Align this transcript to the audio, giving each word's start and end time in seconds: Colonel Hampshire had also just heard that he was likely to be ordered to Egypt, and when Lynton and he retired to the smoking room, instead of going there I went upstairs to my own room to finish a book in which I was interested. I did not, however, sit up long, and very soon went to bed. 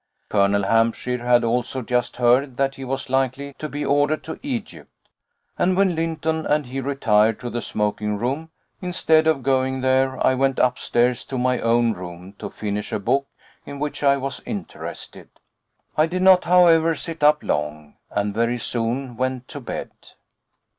Colonel 0.29 0.63
Hampshire 0.63 1.23
had 1.23 1.43
also 1.43 1.83
just 1.83 2.17
heard 2.17 2.57
that 2.57 2.73
he 2.73 2.83
was 2.83 3.07
likely 3.07 3.53
to 3.59 3.69
be 3.69 3.85
ordered 3.85 4.23
to 4.23 4.39
Egypt, 4.41 4.89
and 5.59 5.77
when 5.77 5.93
Lynton 5.93 6.43
and 6.43 6.65
he 6.65 6.81
retired 6.81 7.39
to 7.39 7.51
the 7.51 7.61
smoking 7.61 8.17
room, 8.17 8.49
instead 8.81 9.27
of 9.27 9.43
going 9.43 9.81
there 9.81 10.17
I 10.25 10.33
went 10.33 10.57
upstairs 10.57 11.23
to 11.25 11.37
my 11.37 11.59
own 11.59 11.93
room 11.93 12.33
to 12.39 12.49
finish 12.49 12.91
a 12.91 12.97
book 12.97 13.27
in 13.63 13.77
which 13.77 14.03
I 14.03 14.17
was 14.17 14.41
interested. 14.47 15.29
I 15.95 16.07
did 16.07 16.23
not, 16.23 16.45
however, 16.45 16.95
sit 16.95 17.23
up 17.23 17.43
long, 17.43 17.97
and 18.09 18.33
very 18.33 18.57
soon 18.57 19.15
went 19.15 19.47
to 19.49 19.59
bed. 19.59 19.91